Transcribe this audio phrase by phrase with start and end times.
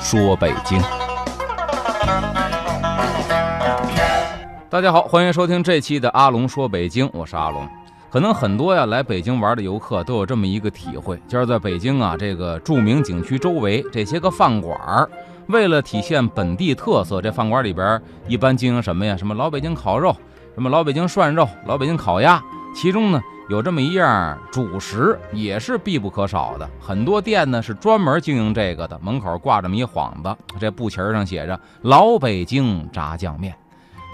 [0.00, 0.80] 说北京。
[4.70, 7.68] 大家好，欢迎收听这期的阿龙说北京，我是阿龙。
[8.10, 15.10] 可能很多呀来北京玩的游客都有这么一个体会，就是在北京啊这个著名景区周围这些个饭馆儿，
[15.48, 19.16] 为了体现本地特色，这饭馆里边一般经营什么呀？
[19.16, 20.14] 什么老北京烤肉，
[20.54, 22.42] 什么老北京涮肉，老北京烤鸭，
[22.74, 23.20] 其中呢。
[23.48, 26.68] 有这么一样主食，也是必不可少的。
[26.78, 33.54] 很多店呢是专门经营这个的，门口挂这么一幌子，这布旗上写着“老北京炸酱面”。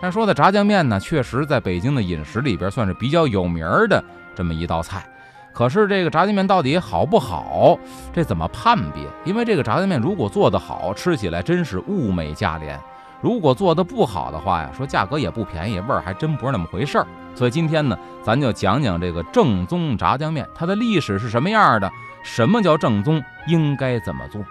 [0.00, 4.02] 但说的炸酱面呢，确实在北京的饮食里边算是比较有名的
[4.36, 5.04] 这么一道菜。
[5.52, 7.76] 可是这个炸酱面到底好不好，
[8.12, 9.04] 这怎么判别？
[9.24, 12.78] 因为这个炸酱面如果做得好，吃起来真是物美价廉。
[13.24, 17.06] 如果做的不好的话呀，说价格也不便宜，味儿还真不是那么回事儿。
[17.34, 21.90] 所以今天呢，咱就讲讲这个正宗炸酱面，它的历史是什么样的？
[22.22, 23.24] 什么叫正宗？
[23.46, 24.44] 应该怎么做？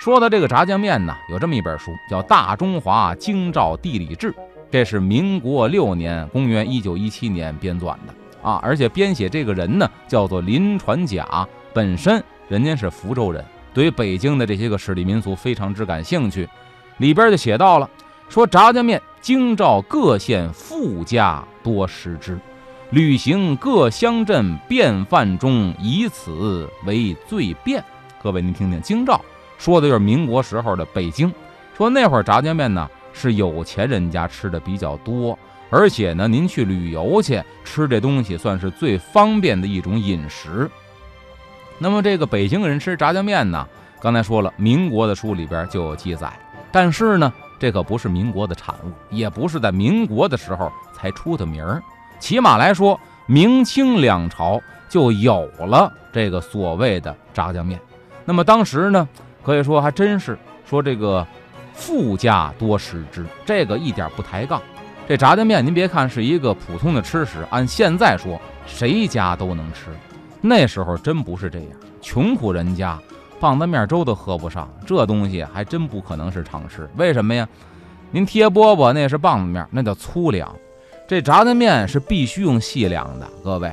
[0.00, 4.32] 说到这个炸酱面呢，有这么一本书，叫《大中华京兆地理志》，
[4.68, 8.58] 这是民国六年，公元一九一七年编纂的啊。
[8.60, 16.48] 而且编写这个人呢，叫做林传甲，本身人家是福州人，对于北京的这些个史地民俗非常之感兴趣，
[16.96, 17.88] 里边就写到了。
[18.28, 22.38] 说炸酱面，京兆各县富家多食之，
[22.90, 27.82] 旅行各乡镇便饭中，以此为最便。
[28.22, 29.24] 各位您听听，京兆
[29.56, 31.32] 说的就是民国时候的北京。
[31.74, 35.38] 说那会儿炸酱面呢是有钱人家吃的比较多，
[35.70, 40.70] 而且呢您去旅游去吃这东西算是最方便的一种饮食。
[41.78, 43.66] 那么这个北京人吃炸酱面呢，
[44.00, 46.30] 刚才说了，民国的书里边就有记载，
[46.70, 47.32] 但是呢。
[47.58, 51.82] 这可不是民国的产物，也不是在民国的时候才出的名儿。
[52.20, 57.80] 起码来说，明清两朝就有了这个所谓的炸酱面。
[58.24, 59.08] 那么当时呢，
[59.42, 61.26] 可以说还真是说这个
[61.72, 64.62] 富家多食之，这个一点不抬杠。
[65.08, 69.86] 这炸酱面，您别看是一个普通的吃食，按现在说，谁家都能吃。
[70.40, 71.68] 那时候真不是这样，
[72.00, 72.98] 穷苦人家。
[73.40, 76.88] 棒子面粥都喝不上，这东西还真不可能是常吃。
[76.96, 77.48] 为什么呀？
[78.10, 80.48] 您贴饽饽那是棒子面，那叫粗粮；
[81.06, 83.28] 这炸酱面是必须用细粮的。
[83.44, 83.70] 各位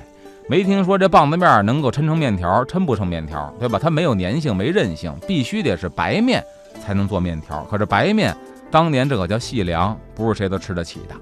[0.50, 3.80] 没听说这棒子面能够抻成面条，抻不成面条，对吧？
[3.81, 6.44] 它没有粘性，没韧性，必须得是白面
[6.84, 7.64] 才能做面条。
[7.72, 8.36] 可是白面
[8.70, 11.16] 当年这可叫细粮，不是谁都吃得起的。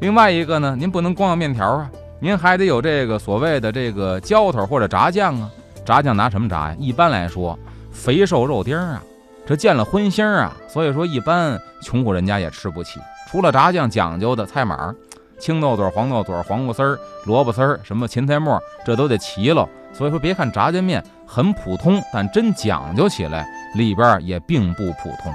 [0.00, 5.48] 另外一个呢，您不能光要面条啊，您还得有这个所谓的这个浇头或者炸酱啊。
[5.84, 6.76] 炸酱拿什么炸呀？
[6.80, 7.56] 一般来说。
[7.96, 9.02] 肥瘦肉丁啊，
[9.44, 13.00] 这见了荤腥啊，所以说一般穷苦人家也吃不起。
[13.28, 14.94] 除了炸酱讲究的菜码，
[15.40, 19.68] 青豆嘴、黄豆嘴、黄瓜丝儿、萝卜丝儿，什么芹菜末，这都得齐了。
[19.92, 25.32] 所以说，别看炸酱面很普通，但真讲究起来，里边也并不普通。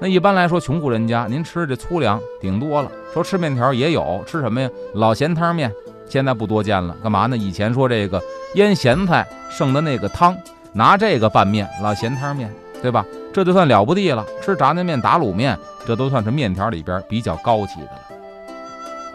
[0.00, 4.68] 那一般来说，穷苦人家您吃这粗粮顶多了，说吃面条也有，吃什么呀？
[4.94, 5.72] 老咸汤面，
[6.08, 6.96] 现在不多见了。
[7.02, 7.36] 干嘛呢？
[7.36, 8.20] 以前说这个
[8.54, 10.36] 腌咸菜剩的那个汤。
[10.72, 12.52] 拿这个拌面，老咸汤面，
[12.82, 13.04] 对吧？
[13.32, 14.24] 这就算了不地了。
[14.42, 18.02] 吃炸酱面、打卤面，这都算是面条里边比较高级的了。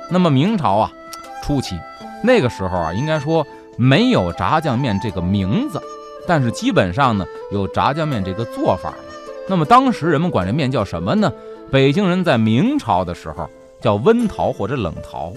[0.10, 0.92] 那么明朝啊，
[1.44, 1.78] 初期
[2.24, 3.46] 那个时候啊，应该说
[3.78, 5.82] 没有炸酱面这个名字，
[6.28, 8.94] 但是基本上呢有炸酱面这个做法。
[9.48, 11.32] 那么当时人们管这面叫什么呢？
[11.72, 13.50] 北京人在明朝的时候
[13.82, 15.34] 叫温桃或者冷桃。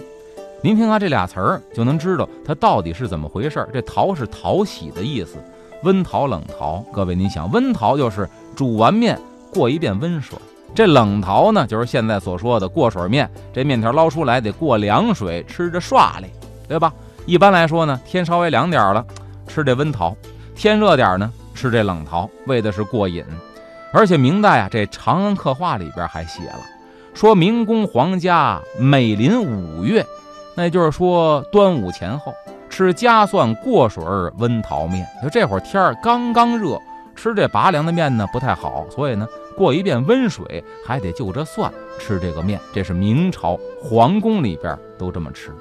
[0.61, 3.69] 您听啊这俩词儿，就能知道它到底是怎么回事儿。
[3.73, 5.37] 这桃是讨喜的意思。
[5.83, 9.19] 温桃冷桃，各位，你想，温桃就是煮完面
[9.53, 10.37] 过一遍温水，
[10.73, 13.29] 这冷桃呢，就是现在所说的过水面。
[13.53, 16.27] 这面条捞出来得过凉水，吃着唰哩，
[16.67, 16.93] 对吧？
[17.25, 19.05] 一般来说呢，天稍微凉点了，
[19.47, 20.15] 吃这温桃；
[20.55, 23.23] 天热点呢，吃这冷桃，为的是过瘾。
[23.93, 26.59] 而且明代啊，这《长安刻画》里边还写了，
[27.13, 30.05] 说明宫皇家每临五月，
[30.55, 32.33] 那就是说端午前后。
[32.77, 34.03] 吃加蒜过水
[34.37, 36.79] 温桃面，就这会儿天儿刚刚热，
[37.15, 42.59] 吃这拔凉的面呢不太好，所以呢过一遍温水还得就着蒜吃这个面。
[42.71, 45.51] 这是明朝皇宫里边都这么吃。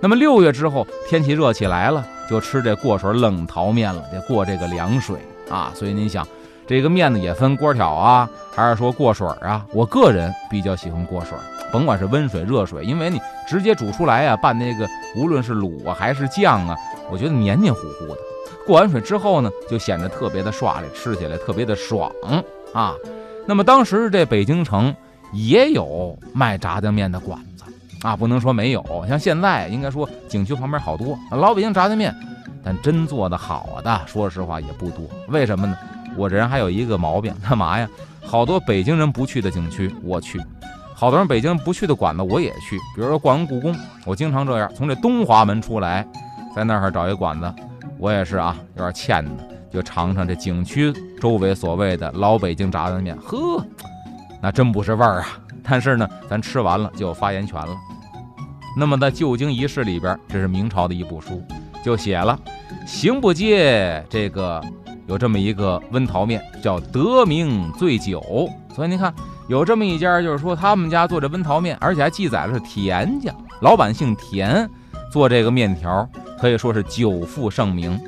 [0.00, 5.70] 那么六月之后天气热起来了，就吃这过水冷桃面了，得过这个凉水啊。
[5.72, 6.26] 所以您想，
[6.66, 9.64] 这个面呢也分锅挑啊，还是说过水啊？
[9.72, 11.38] 我个人比较喜欢过水，
[11.72, 16.76] 甭管是温水、热水，因为你直接煮出来啊，拌那个无论是卤啊还是酱啊，
[17.10, 18.18] 我觉得黏黏糊糊的。
[18.66, 22.10] 过完水之后呢，就显得特别的刷利，吃起来特别的爽
[22.74, 22.94] 啊。
[23.46, 24.92] 那么当时这北京城
[25.32, 27.62] 也有卖炸酱面的馆子
[28.02, 28.84] 啊，不能说没有。
[29.08, 32.12] 像现在应该说景区旁边好多老北京炸酱面，
[32.64, 35.06] 但真做的好的，说实话也不多。
[35.28, 35.78] 为什么呢？
[36.16, 37.88] 我这人还有一个毛病， 干嘛呀？
[38.24, 40.42] 好多北京人不去的景区我去，
[40.94, 42.76] 好多人北京不去的馆子我也去。
[42.94, 46.06] 比如说逛完故宫，我经常这样，从这东华门出来，
[46.54, 47.54] 在那儿找一馆子。
[47.98, 53.64] 我也是啊，有点欠的，就尝尝这景区周围所谓的老北京炸酱面，呵，
[54.42, 55.38] 那真不是味儿啊！
[55.62, 57.74] 但是呢，咱吃完了就有发言权了。
[58.76, 61.42] 那么在《旧京遗事》里边，这是明朝的一部书，
[61.82, 62.38] 就写了
[62.86, 64.62] 刑部街这个
[65.06, 68.48] 有这么一个温桃面，叫得名醉酒。
[68.74, 69.14] 所以您看，
[69.48, 74.68] 有这么一家，就是说他们家做这温桃面，而且还记载了是田家老板姓田
[75.10, 76.08] 做这个面条。
[76.38, 77.98] 可以说是久负盛名。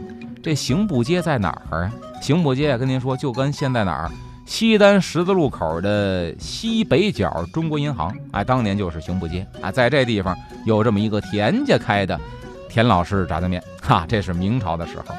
[0.43, 1.93] 这刑部街在哪儿啊？
[2.21, 4.11] 刑部街啊跟您说，就跟现在哪儿
[4.45, 9.73] 西单十字路口的西北角中国银行，哎，当年就是刑部街啊。
[9.73, 10.37] 在这地方
[10.67, 12.21] 有这么一个田家开的
[12.69, 15.15] 田老师炸酱面，哈，这是明朝的时候。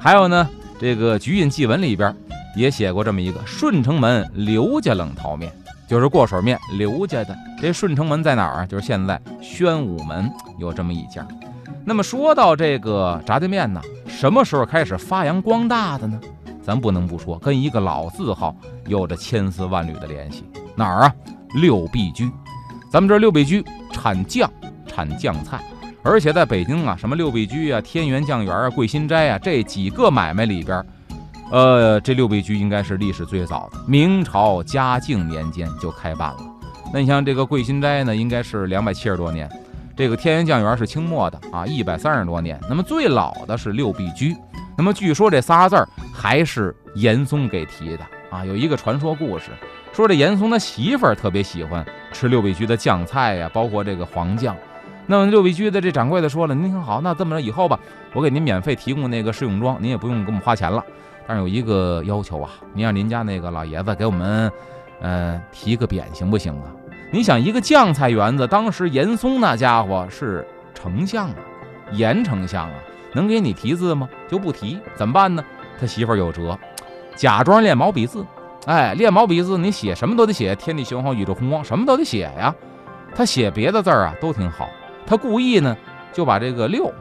[0.00, 0.48] 还有呢，
[0.78, 2.14] 这个《局印记文》里边
[2.56, 5.52] 也写过这么一个顺城门刘家冷淘面，
[5.88, 7.36] 就是过水面刘家的。
[7.60, 8.66] 这顺城门在哪儿啊？
[8.66, 11.26] 就是现在宣武门有这么一家。
[11.84, 16.20] 那么说到这个炸酱面呢，什么时候开始发扬光大的呢？
[16.62, 18.56] 咱不能不说，跟一个老字号
[18.86, 20.44] 有着千丝万缕的联系。
[20.74, 21.14] 哪儿啊？
[21.60, 22.30] 六必居。
[22.90, 24.50] 咱们这六必居产酱，
[24.86, 25.62] 产酱菜，
[26.04, 30.84] 而且在北京啊，什么六必居啊、天元酱园啊、桂新斋啊这几个买卖里边，
[31.50, 36.40] 呃，这六必居应该是历史最早的，明朝嘉靖年间就开办了。
[36.92, 39.50] 那你像这个桂新斋呢，应该是两百七十多年。
[39.96, 42.60] 这个天元酱园是清末的啊，一百三十多年。
[42.68, 44.36] 那么最老的是六必居。
[44.76, 48.44] 那么据说这仨字儿还是严嵩给提的啊。
[48.44, 49.46] 有一个传说故事，
[49.92, 54.54] 说这严嵩的媳妇儿特别喜欢吃六必居的酱菜呀，包括这个黄酱。
[55.06, 57.78] 那么六必居的这掌柜的说了：“您听好，那这么着以后吧，
[58.14, 60.82] 我给您免费提供那个试用装，您也不用给我们花钱了。
[61.26, 64.50] 但是有一个要求啊，您让您家那个老爷子给我们，
[65.00, 66.72] 呃，提个匾行不行啊？”
[67.12, 71.36] 你想一个酱菜园子，当时严嵩那家伙是丞相啊，
[71.92, 72.74] 严丞相啊，
[73.12, 74.08] 能给你题字吗？
[74.28, 75.44] 就不提，怎么办呢？
[75.78, 76.58] 他媳妇儿有辙，
[77.14, 78.24] 假装练毛笔字。
[78.66, 82.54] 哎，练毛笔字，你写什么都得写“天地玄黄，宇宙洪荒”，什么都得写呀。
[83.14, 84.68] 他写别的字儿啊，都挺好。
[85.06, 85.76] 他故意呢，
[86.12, 86.92] 就把这个六、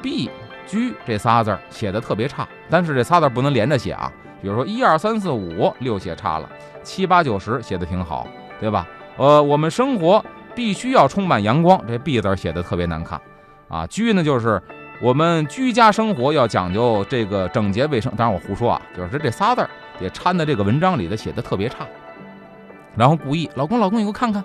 [0.00, 0.30] 必、
[0.66, 2.46] 居这仨字儿写的特别差。
[2.70, 4.10] 但是这仨字不能连着写啊，
[4.40, 6.48] 比如说一二三四五六写差了，
[6.82, 8.26] 七八九十写的挺好，
[8.60, 8.86] 对吧？
[9.16, 10.24] 呃，我们生活
[10.54, 13.20] 必须要充满阳光，这“必”字写的特别难看，
[13.68, 14.60] 啊，“居”呢就是
[15.02, 18.12] 我们居家生活要讲究这个整洁卫生。
[18.16, 19.68] 当然我胡说啊，就是这仨字儿
[20.00, 21.86] 也掺在这个文章里的，写的特别差。
[22.96, 24.42] 然后故意，老公，老公，你给我看看。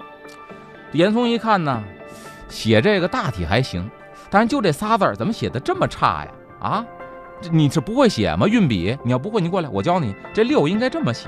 [0.92, 1.84] 严嵩一看呢，
[2.48, 3.90] 写这个大体还行，
[4.30, 6.32] 但是就这仨字儿怎么写的这么差呀？
[6.60, 6.86] 啊，
[7.42, 8.48] 这你是不会写吗？
[8.48, 10.16] 运笔，你要不会，你过来，我教你。
[10.34, 11.28] 这六应该这么写。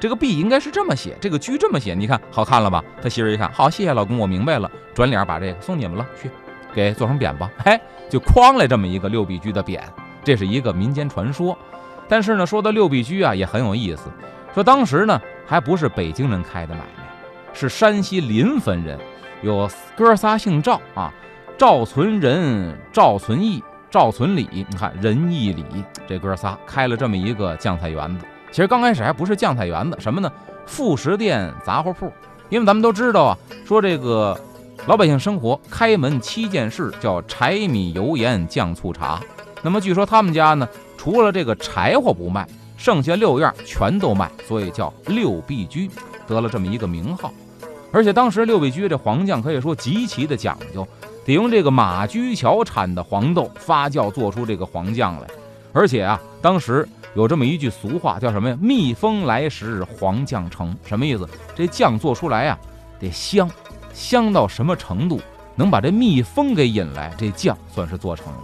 [0.00, 2.82] 这个 B 应该是这么写，这个居这么写，你看好看了吧？
[3.02, 4.70] 他媳妇一看，好，谢谢老公，我明白了。
[4.94, 6.30] 转脸把这个送你们了，去
[6.72, 7.50] 给做成匾吧。
[7.58, 7.78] 嘿，
[8.08, 9.78] 就框来这么一个六必居的匾，
[10.24, 11.56] 这是一个民间传说。
[12.08, 14.04] 但是呢，说到六必居啊，也很有意思。
[14.54, 17.04] 说当时呢，还不是北京人开的买卖，
[17.52, 18.98] 是山西临汾人，
[19.42, 21.12] 有哥仨姓赵啊，
[21.56, 24.48] 赵存仁、赵存义、赵存礼。
[24.52, 25.64] 你看仁义礼
[26.06, 28.26] 这哥仨开了这么一个酱菜园子。
[28.50, 30.30] 其实刚开始还不是酱菜园子，什么呢？
[30.66, 32.12] 副食店、杂货铺。
[32.50, 34.38] 因为咱们都知道啊，说这个
[34.86, 39.20] 老百姓生活开门七件事，叫柴米油盐酱醋茶。
[39.62, 40.68] 那么据说他们家呢，
[40.98, 45.88] 除了这个柴火不卖，剩下六样全都卖，所以叫六必居，
[46.26, 47.32] 得了这么一个名号。
[47.92, 50.86] 而且当时六必居这黄酱可以说极其的讲究，
[51.24, 55.26] 得用这个马驹桥产的黄豆发酵做出这个黄酱来。
[55.72, 56.88] 而且啊，当时。
[57.16, 58.56] 有这么一句俗话，叫什么呀？
[58.60, 61.28] 蜜蜂来时黄酱成，什么意思？
[61.56, 62.56] 这酱做出来呀，
[63.00, 63.50] 得香，
[63.92, 65.20] 香到什么程度？
[65.56, 68.42] 能把这蜜蜂给引来，这酱算是做成了。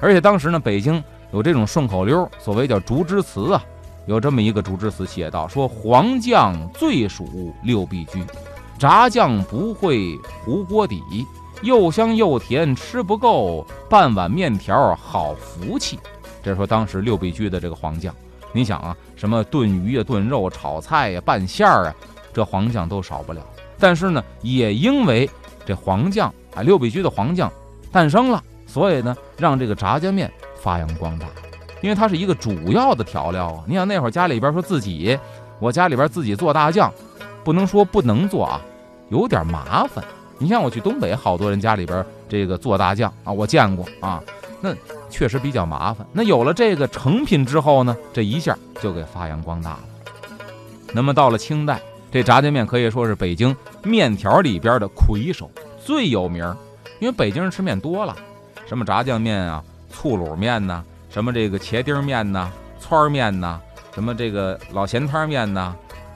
[0.00, 1.00] 而且当时呢，北京
[1.32, 3.64] 有这种顺口溜，所谓叫竹枝词啊，
[4.06, 8.20] 有这么一个竹枝词写道：说黄酱最属六必居，
[8.82, 11.24] 炸酱不会糊锅底，
[11.62, 16.00] 又香又甜吃不够，半碗面条好福气。
[16.42, 18.12] 这说当时六必居的这个黄酱，
[18.52, 21.94] 你想啊，什么炖鱼呀、炖肉、炒菜呀、拌馅儿啊，
[22.32, 23.40] 这黄酱都少不了。
[23.78, 25.30] 但是呢，也因为
[25.64, 27.48] 这黄酱啊，六必居的黄酱
[27.92, 30.28] 诞生了，所以呢，让这个炸酱面
[30.60, 31.28] 发扬光大。
[31.82, 33.62] 因为它是一个主要的调料啊。
[33.64, 35.16] 你想那会儿家里边说自己，
[35.60, 36.92] 我家里边自己做大酱，
[37.44, 38.60] 不能说不能做啊，
[39.12, 40.02] 有点麻烦。
[40.38, 44.20] 你像我去东北，好多人家里边这个做大酱啊，我见过啊，
[44.62, 44.74] 那
[45.10, 46.04] 确实比较麻烦。
[46.12, 49.80] 那有了这个成品之后呢，这一下就给发扬光大了。
[50.94, 51.80] 那么到了清代。
[52.10, 55.50] 这炸酱面可以说是北京面条里边的魁首，
[55.82, 56.44] 最有名。
[57.00, 58.14] 因为北京人吃面多了，
[58.66, 63.58] 什么炸酱面啊、醋卤面呐，什么这个茄丁面呐、汆面呐，
[63.94, 65.74] 什么这个老咸汤面呐，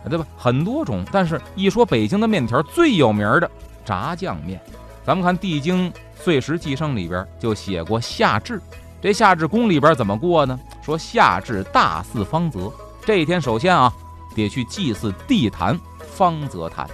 [0.09, 0.27] 对吧？
[0.37, 1.05] 很多种。
[1.11, 3.51] 但是一说北京的面条最有名的
[3.85, 4.61] 炸酱面，
[5.05, 8.61] 咱们看《帝京碎石记胜》里边就写过夏至。
[9.01, 10.59] 这夏至宫里边怎么过呢？
[10.83, 12.73] 说夏至大祀方泽，
[13.05, 13.93] 这一天首先啊。
[14.35, 16.87] 得去祭祀地坛方泽坛，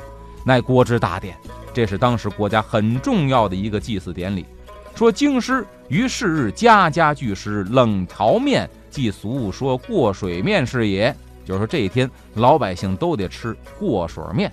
[0.44, 1.36] 乃国之大典，
[1.74, 4.46] 这是当时国家很重要的一个祭祀典礼。
[4.94, 11.12] 说京师于是日家家俱食冷调面，祭俗说过水面是也，
[11.44, 14.52] 就是说这一天老百姓都得吃过水面。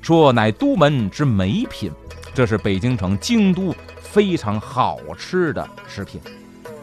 [0.00, 1.90] 说乃都门之美品，
[2.32, 6.20] 这是北京城京都非常好吃的食品。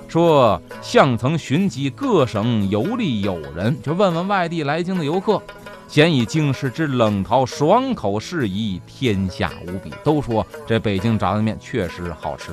[0.08, 5.42] 说相曾寻及各省游历友人，就问问外地来京的游客，
[5.88, 9.92] 咸以京师之冷淘爽口适宜，天下无比。
[10.04, 12.52] 都说这北京炸酱面确实好吃。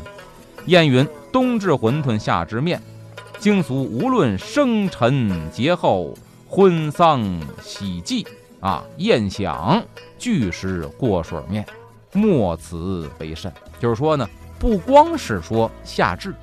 [0.67, 2.81] 谚云：冬至馄饨，夏至面。
[3.39, 6.15] 京俗无论生辰节后、
[6.55, 7.25] 婚丧
[7.63, 8.27] 喜祭
[8.61, 9.83] 啊，宴享
[10.19, 11.65] 俱食过水面，
[12.13, 13.51] 莫此为甚。
[13.81, 14.29] 就是说呢，
[14.59, 16.35] 不光是说夏至。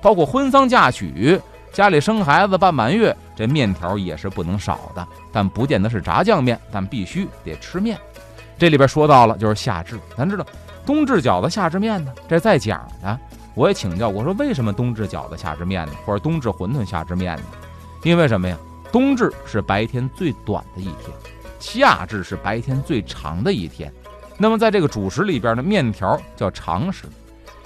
[0.00, 1.38] 包括婚丧嫁娶、
[1.70, 5.06] 家里生孩子、办满月，这面条也是不能少的。
[5.30, 7.98] 但不见得是炸酱面，但必须得吃面。
[8.56, 10.00] 这里边说到了，就是夏至。
[10.16, 10.46] 咱知道
[10.86, 13.20] 冬至饺子、夏至面呢，这在讲呢。
[13.54, 15.92] 我也请教过，说为什么冬至饺子、夏至面呢？
[16.06, 17.42] 或者冬至馄饨、夏至面呢？
[18.02, 18.56] 因为什么呀？
[18.92, 21.10] 冬至是白天最短的一天，
[21.58, 23.92] 夏至是白天最长的一天。
[24.36, 27.04] 那么在这个主食里边呢，面条叫长食，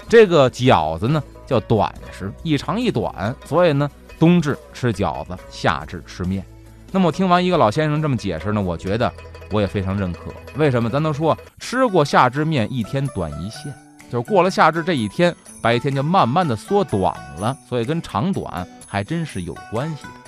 [0.09, 1.21] 这个饺子呢？
[1.45, 6.43] 叫短食，一长一短，所以呢，冬至吃饺子，夏至吃面。
[6.89, 9.11] 那么我听完一个老先生这么解释呢，我觉得
[9.51, 10.33] 我也非常认可。
[10.55, 10.89] 为什么？
[10.89, 13.73] 咱都说吃过夏至面，一天短一线，
[14.09, 20.22] 就是过了夏至这一天，白天就慢慢的缩短了，所以跟长短还真是有关系的。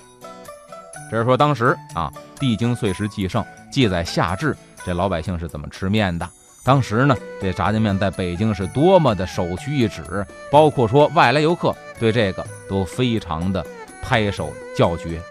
[1.09, 6.27] 这是说当时啊，《帝京岁时记盛》记载夏至这老百姓是怎么吃面的。
[6.63, 13.63] 当时呢，这炸酱面在北京是多么的首屈一指，包括说外来游客对这个都非常的
[14.01, 15.21] 拍手叫绝。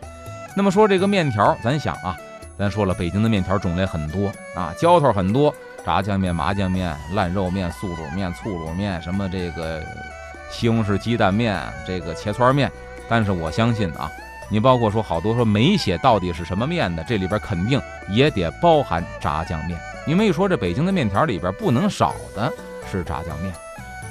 [0.55, 2.17] 那么说这个面条，咱想啊，
[2.57, 5.53] 咱说了，北京的面条种类很多啊，浇头很多，
[5.85, 9.83] 炸酱面、麻酱面、烂肉面、素卤面、醋卤面，什么这个
[10.51, 12.71] 西红柿鸡蛋面、这个茄汆面。
[13.09, 14.09] 但是我相信啊，
[14.55, 19.77] 你包括说好多说没写到底是什么面的，这里边肯定也得包含炸酱面。
[20.07, 22.53] 你们一说这北京的面条里边不能少的
[22.89, 23.53] 是炸酱面，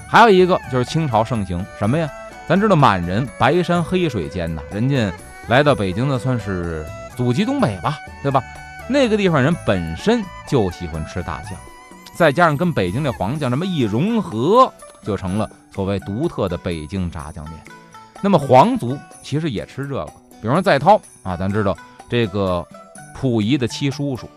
[0.05, 2.09] 还有一个就是清朝盛行什么呀？
[2.45, 5.09] 咱知道满人白山黑水间呐，人家
[5.47, 6.85] 来到北京的算是
[7.15, 8.43] 祖籍东北吧，对吧？
[8.89, 11.53] 那个地方人本身就喜欢吃大酱，
[12.13, 14.69] 再加上跟北京这黄酱这么一融合，
[15.03, 17.57] 就成了所谓独特的北京炸酱面。
[18.19, 21.73] 那么皇族其实也吃这个，比方说在涛啊，咱知道
[22.09, 22.67] 这个
[23.15, 24.29] 溥仪的七叔叔。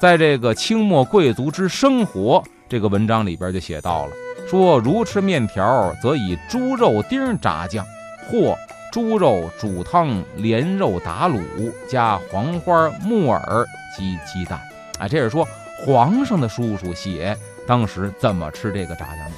[0.00, 4.12] 在这个清末贵族之生活这个文章里边就写到了，
[4.50, 7.86] 说如吃面条，则以猪肉丁炸酱，
[8.28, 8.58] 或
[8.90, 11.40] 猪肉煮汤连肉打卤，
[11.88, 13.64] 加黄花、木耳
[13.96, 14.60] 及鸡蛋。
[14.98, 15.46] 啊，这是说
[15.86, 17.38] 皇上的叔叔写
[17.68, 19.34] 当时怎么吃这个炸酱面。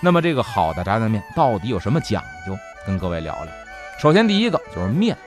[0.00, 2.56] 那么这个好的炸酱面到底有什么讲究？
[2.86, 3.52] 跟各位聊聊。
[3.98, 5.18] 首先第一个就是面，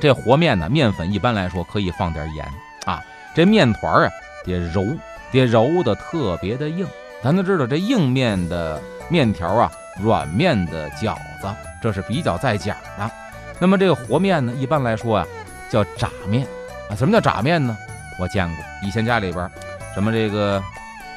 [0.00, 2.46] 这和面呢，面粉一般来说可以放点盐
[2.84, 3.02] 啊。
[3.34, 4.10] 这面团啊，
[4.44, 4.84] 得揉，
[5.32, 6.86] 得揉的特别的硬。
[7.22, 11.48] 咱都知道，这硬面的面条啊，软面的饺子，
[11.82, 13.10] 这是比较在讲的。
[13.58, 15.26] 那么这个和面呢，一般来说啊，
[15.68, 16.46] 叫炸面
[16.88, 16.94] 啊。
[16.94, 17.76] 什么叫炸面呢？
[18.20, 19.50] 我见过，以前家里边，
[19.94, 20.62] 什么这个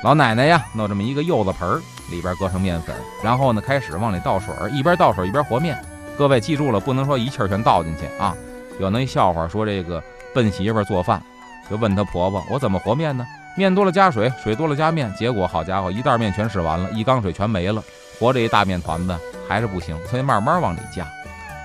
[0.03, 5.79] 老奶奶呀，弄这么一个柚子盆儿，里边搁上面粉，然后呢，开始往里倒水，一边倒水一边和面。
[6.17, 8.35] 各位记住了，不能说一气儿全倒进去啊。
[8.79, 11.21] 有那笑话说，这个笨媳妇做饭。
[11.69, 13.25] 就问她婆婆：“我怎么和面呢？
[13.55, 17.81] 面多了加水，水多了加面，结果好家伙，一袋面全使完了，一缸水全没了，
[18.19, 21.05] 和这一大面团子还是不行，所以慢慢往里加。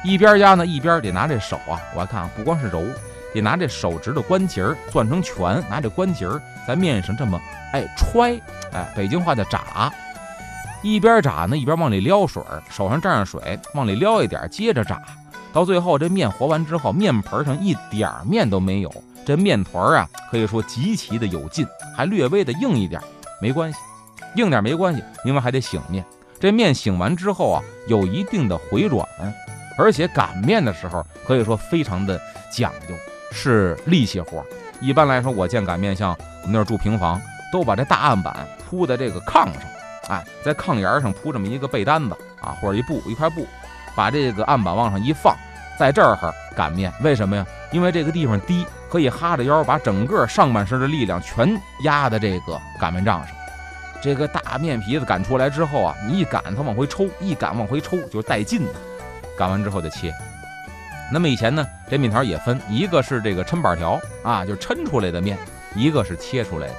[0.05, 2.85] 一边压呢，一边得拿这手啊，我还看不光是揉，
[3.35, 7.41] 得拿这手指的关节儿攥成拳，拿这关节儿在面上这么
[7.73, 8.41] 哎揣，
[8.73, 9.93] 哎，北京话叫炸。
[10.83, 15.01] 一边炸呢，一边往里撩水，手上沾上水，往里撩一点，接着炸。
[15.57, 18.93] 到最后，这面和完之后，面盆上一点面都没有，
[19.25, 23.01] 这面团啊，可以说极其的有劲，还略微的硬一点，
[23.41, 23.79] 没关系，
[24.35, 26.05] 硬点没关系，因为还得醒面。
[26.39, 29.03] 这面醒完之后啊，有一定的回软，
[29.79, 32.21] 而且擀面的时候可以说非常的
[32.53, 32.95] 讲究，
[33.33, 34.45] 是力气活。
[34.83, 37.19] 一般来说，我见擀面，像我们那儿住平房，
[37.51, 39.55] 都把这大案板铺在这个炕上。
[40.09, 43.47] 哎，在炕沿上铺这么一个被单子啊，或者一布一块布，
[43.95, 45.35] 把这个案板往上一放，
[45.79, 47.47] 在这儿擀面，为什么呀？
[47.71, 53.37] 因为这个地方低，可以哈着腰，把整个上半身的力量全压在这个擀面杖上。
[54.01, 58.73] 这个大面皮子擀出来之后啊，你一擀它往回抽，一擀往回抽就是带劲的。
[59.37, 60.13] 擀完之后就切。
[61.13, 65.37] 那么以前呢，这面条也分，一个是这个抻板条啊，就是抻出来的面；
[65.75, 66.75] 一个是切出来的。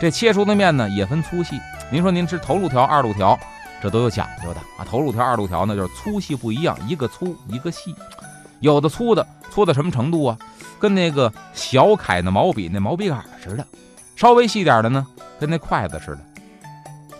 [0.00, 1.60] 这切出的面呢，也分粗细。
[1.90, 3.38] 您说您吃头路条、二路条，
[3.80, 4.84] 这都有讲究的啊。
[4.84, 7.94] 头路条、二路条呢，就是粗细不一样，一个粗一个细。
[8.62, 10.38] 有的粗的粗到什么程度啊？
[10.78, 13.66] 跟那个小楷的毛笔那毛笔杆似的。
[14.16, 15.06] 稍微细点的呢，
[15.38, 16.18] 跟那筷子似的。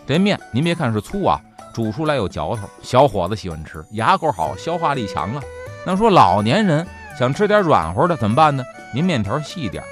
[0.07, 1.39] 这面您别看是粗啊，
[1.73, 5.41] 煮出来有嚼头，小伙子喜欢吃，牙口好，消化力强啊。
[5.85, 6.85] 那说老年人
[7.19, 8.63] 想吃点软和的怎么办呢？
[8.93, 9.83] 您面条细点，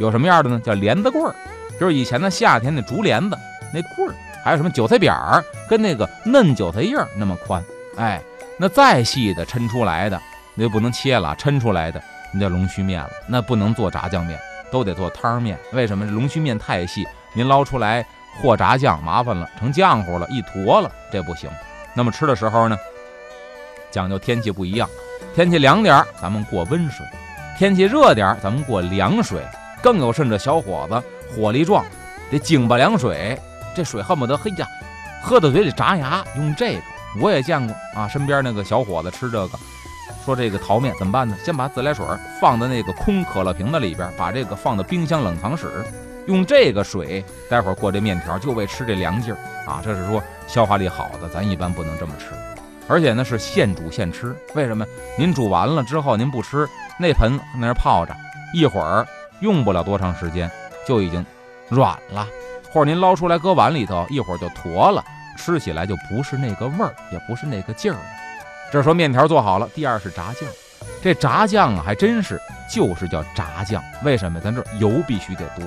[0.00, 0.60] 有什么样的呢？
[0.64, 1.34] 叫莲子棍儿，
[1.78, 3.38] 就是以前的夏天的竹帘子。
[3.72, 7.62] 那棍儿还有什么韭菜扁儿，跟那个嫩韭菜叶儿那么宽，
[7.96, 8.20] 哎，
[8.56, 10.20] 那再细的抻出来的，
[10.58, 12.02] 那就不能切了，抻出来的
[12.34, 14.36] 那叫龙须面了，那不能做炸酱面，
[14.72, 15.56] 都得做汤面。
[15.72, 16.04] 为什么？
[16.04, 18.04] 龙须面太细，您捞出来
[18.42, 21.48] 和炸酱麻烦了，成浆糊了，一坨了，这不行。
[21.94, 22.76] 那么吃的时候呢，
[23.88, 24.90] 讲究天气不一样，
[25.32, 27.06] 天气凉点儿，咱们过温水；
[27.56, 29.40] 天气热点儿，咱们过凉水。
[29.80, 31.00] 更有甚者，小伙子
[31.32, 31.84] 火力壮，
[32.32, 33.40] 得井巴凉水。
[33.76, 34.66] 这水恨不得，嘿呀，
[35.22, 36.24] 喝到嘴里炸牙。
[36.34, 36.82] 用这个
[37.20, 39.58] 我也见过啊，身边那个小伙子吃这个，
[40.28, 41.34] 说这个淘面怎么办呢？
[41.42, 42.04] 先把自来水
[42.38, 45.82] 放在那个空可乐瓶子里边，把这个放到冰箱冷藏室，
[46.26, 49.80] 用这个水待会儿过这面条，就为吃这凉劲儿啊。
[49.82, 52.26] 这是说消化力好的，咱一般不能这么吃。
[52.86, 54.84] 而且呢是现煮现吃，为什么？
[55.18, 58.14] 您煮完了之后您不吃，那盆那泡着，
[58.52, 59.08] 一会儿
[59.40, 60.50] 用不了多长时间
[60.86, 61.24] 就已经
[61.70, 62.28] 软了。
[62.70, 65.02] 或者您捞出来搁碗里头，一会儿就坨了，
[65.38, 68.17] 吃起来就不是那个味儿，也不是那个劲儿了。
[68.70, 70.48] 这说面条做好了，第二是炸酱。
[71.02, 72.40] 这炸酱啊，还真是
[72.72, 73.82] 就是叫炸酱。
[74.02, 74.40] 为什么？
[74.40, 75.64] 咱这油必须得多，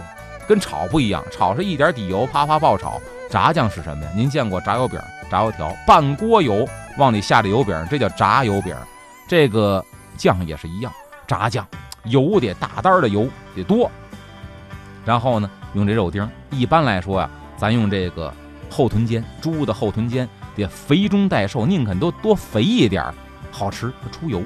[0.47, 1.23] 跟炒不一样。
[1.31, 3.01] 炒是一点底油，啪啪爆炒。
[3.29, 4.11] 炸酱是什么呀？
[4.15, 8.75] 您见过炸油饼、炸油条，半锅油往里下的油饼，这叫炸油饼。
[9.27, 9.83] 这个
[10.17, 10.91] 酱也是一样，
[11.25, 11.65] 炸酱
[12.03, 13.89] 油得大担的油得多。
[15.05, 15.49] 然后呢？
[15.73, 18.33] 用这肉丁，一般来说呀，咱用这个
[18.69, 23.13] 后臀尖，猪的后臀尖得肥中带瘦，宁肯多多肥一点儿，
[23.51, 24.41] 好吃不出油。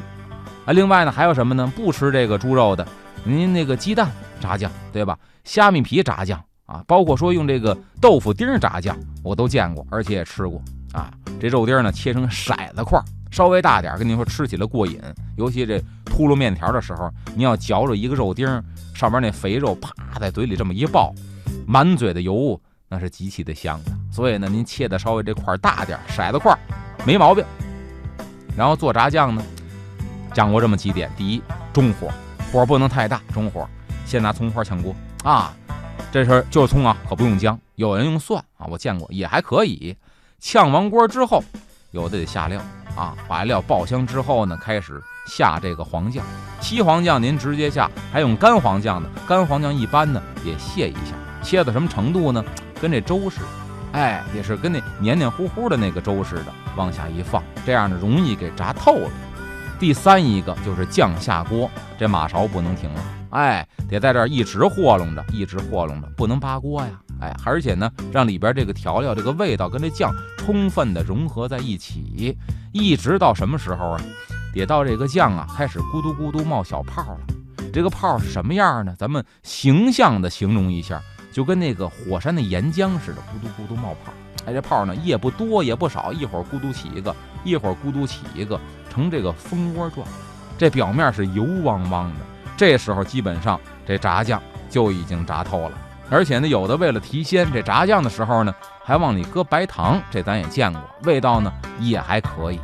[0.65, 1.71] 啊，另外呢还有什么呢？
[1.75, 2.87] 不吃这个猪肉的，
[3.23, 5.17] 您那个鸡蛋炸酱，对吧？
[5.43, 11.11] 虾米皮炸酱啊，包括说用这个豆腐丁炸酱，我都见过，而且也吃过啊。
[11.39, 14.99] 这肉丁呢切成骰子块，稍微大点，跟您说吃起来过瘾。
[15.37, 18.47] 尤其这秃噜面条的时候，你要嚼着一个肉丁。
[18.95, 21.13] 上面那肥肉啪在嘴里这么一爆，
[21.67, 23.91] 满嘴的油，那是极其的香的。
[24.15, 26.57] 所以呢，您切的稍微这块大点，骰子块
[27.05, 27.43] 没毛病。
[28.55, 29.43] 然后做炸酱呢，
[30.33, 32.09] 讲过这么几点：第一，中火，
[32.49, 33.67] 火不能太大，中火。
[34.05, 35.53] 先拿葱花炝锅啊，
[36.13, 37.59] 这是就是葱啊，可不用姜。
[37.75, 39.93] 有人用蒜啊，我见过也还可以。
[40.39, 41.43] 炝完锅之后，
[41.91, 42.61] 有的得下料
[42.95, 45.03] 啊，把料爆香之后呢，开始。
[45.27, 46.23] 下这个黄酱，
[46.61, 52.45] 西黄酱您直接下，还用干黄酱呢，干黄酱一般呢也卸一下，切到什么程度呢？
[52.79, 53.45] 跟这粥似的，
[53.95, 59.09] 哎，也是跟那黏黏糊糊的那个粥似的，往下一放，这样呢容易给炸透了。
[59.79, 66.89] 第三一个就是酱下锅，这马勺不能停了，哎，得在这儿一直和弄着，一直和弄着，不能扒锅呀，
[67.21, 72.37] 哎，而且呢让里边这个调料这个味道跟这酱充分的融合在一起，
[72.73, 74.01] 一直到什么时候啊？
[74.53, 77.19] 得到这个酱啊，开始咕嘟咕嘟冒小泡了。
[77.71, 78.93] 这个泡是什么样呢？
[78.97, 81.01] 咱们形象的形容一下，
[81.35, 84.13] 就跟那个火山的岩浆似的，咕嘟咕嘟冒泡。
[84.45, 88.57] 哎，这泡呢也不多也不少，一会儿咕嘟起一个，一会儿咕嘟起一个，
[88.89, 90.07] 成这个蜂窝状。
[90.57, 92.21] 这表面是油汪汪的。
[92.55, 95.77] 这时候基本上这炸酱就已经炸透了。
[96.09, 100.01] 而且呢，有的为了提鲜，这炸酱的时候呢，还往里搁白糖。
[100.09, 102.61] 这咱也见过，味道呢也还可以。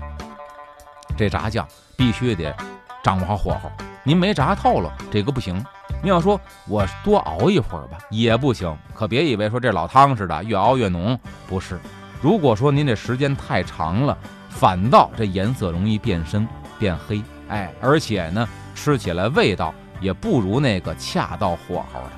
[1.18, 2.56] 这炸酱必须得
[3.04, 3.70] 掌握好火候。
[4.06, 5.62] 您没炸透了，这个不行。
[6.04, 8.76] 您要说我多熬一会儿吧，也不行。
[8.94, 11.80] 可别以为说这老汤似的，越熬越浓，不是。
[12.22, 14.18] 如果说您这时间太长了，
[14.50, 16.48] 反倒这颜色容易变深
[16.80, 22.12] 变黑，哎，而且呢，吃起来味道也不如那个恰到火候的。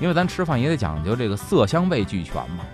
[0.00, 2.64] 因为咱吃饭也得讲究这个色香味俱全嘛。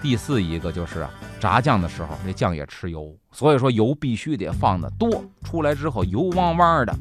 [0.00, 6.96] 第四一个就是啊，炸酱的时候这酱也吃油，所以说油必须得放的多，出来之后油汪汪的。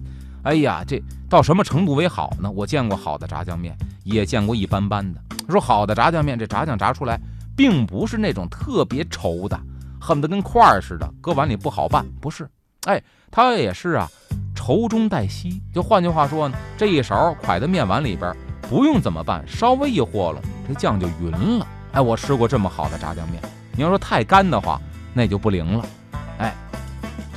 [0.48, 2.50] 哎呀，这到什么程度为好呢？
[2.50, 5.20] 我见过好的炸酱面，也见过一般般的。
[5.50, 7.20] 说好的炸酱面，这炸酱炸出来，
[7.54, 9.60] 并不是那种特别稠的，
[10.00, 12.06] 恨不得跟块儿似的，搁碗里不好拌。
[12.22, 12.50] 不是，
[12.86, 14.10] 哎，它也是啊，
[14.56, 15.62] 稠中带稀。
[15.74, 21.30] 就换句话说呢，这一勺蒯在面碗里边，不用怎么拌，稍微一和拢，这酱就匀
[21.60, 21.68] 了。
[21.92, 23.44] 哎，我吃过这么好的炸酱面。
[23.76, 24.80] 你要说太干的话，
[25.14, 25.86] 那就不灵了。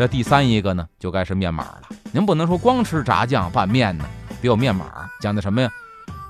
[0.01, 1.83] 这第三一个呢，就该是面码了。
[2.11, 4.05] 您不能说光吃炸酱拌面呢，
[4.41, 4.87] 得有面码，
[5.21, 5.71] 讲的什么呀？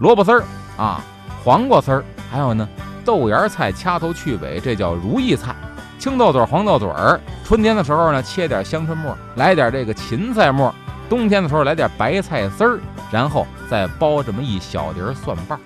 [0.00, 0.42] 萝卜丝儿
[0.76, 1.00] 啊，
[1.44, 2.68] 黄瓜丝儿，还有呢，
[3.04, 5.54] 豆芽菜掐头去尾，这叫如意菜。
[6.00, 10.74] 青豆嘴、黄豆嘴儿，春天的时候呢，切点香椿末，来点这个芹菜末；
[11.08, 12.80] 冬天的时候来点白菜丝儿，
[13.12, 15.56] 然后再包这么一小碟蒜瓣，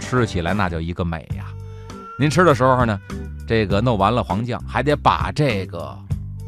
[0.00, 1.46] 吃起来那叫一个美呀！
[2.18, 3.00] 您吃的时候呢，
[3.48, 5.98] 这个弄完了黄酱，还得把这个。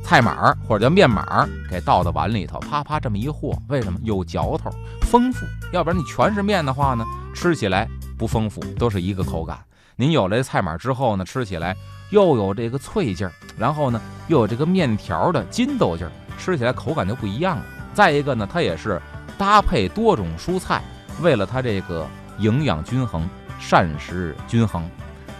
[0.02, 4.70] 菜码或者叫面码，给倒到碗里头，啪啪这么一和，为什么有嚼头、
[5.02, 5.46] 丰富？
[5.72, 7.88] 要不然你全是面的话呢，吃起来
[8.18, 9.58] 不丰富，都是一个口感。
[9.96, 11.74] 您有了菜码之后呢，吃起来
[12.10, 17.64] 又有这个脆劲儿，然后呢又有这个面条的筋斗劲儿，吃起来口感就不一样了。
[17.94, 19.00] 再一个呢，它也是
[19.38, 20.82] 搭配多种蔬菜，
[21.20, 22.06] 为了它这个
[22.38, 24.82] 营养均衡、膳食均衡，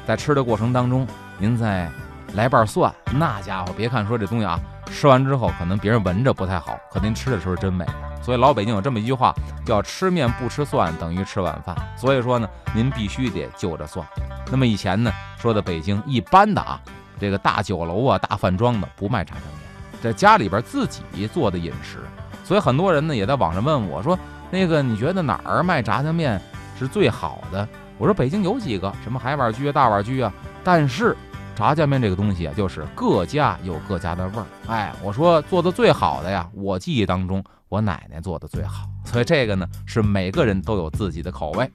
[0.07, 1.07] 在吃的过程当中，
[1.39, 1.91] 您在。
[2.35, 7.85] 来瓣蒜，那家伙别看说这东西啊，吃完之后可能别人闻着不太好，可您吃的时候真美。
[8.23, 9.35] 所以老北京有这么一句话，
[9.67, 11.77] 叫吃面不吃蒜等于吃晚饭。
[11.95, 14.07] 所以说呢，您必须得就着蒜。
[14.51, 16.81] 那么以前呢，说的北京一般的啊，
[17.21, 21.99] 这个大酒楼啊、大饭庄的不卖炸酱面，在家里边自己做的饮食。
[22.45, 24.19] 所以很多人呢也在网上问我说，
[24.51, 26.41] 那个你觉得哪儿卖炸酱面
[26.79, 27.69] 是最好的？
[27.99, 30.33] 我说北京有几个，什么海碗居啊、大碗居啊，
[30.65, 31.15] 但是。
[31.55, 34.47] 炸酱面这个东西啊，就是各家有各家的味儿。
[34.67, 38.89] 哎，我说做的最好的呀，我记忆当中我奶奶做的最好。
[39.05, 41.71] 所以这个呢，是每个人都有自己的口味。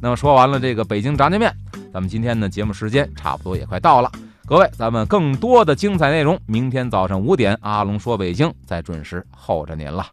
[0.00, 1.54] 那么说完了这个北京炸酱面，
[1.92, 4.10] 咱们今天的节目时间差不多也快到了。
[4.46, 10.06] 各位，咱们更多的精彩内容，明天早上五点，阿龙说北京再准时候着您了。